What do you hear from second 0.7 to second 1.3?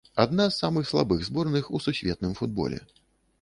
слабых